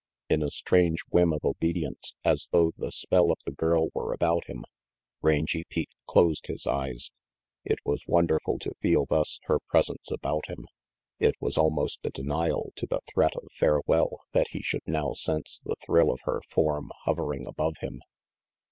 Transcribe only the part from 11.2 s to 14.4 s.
was almost a denial to the threat of farewell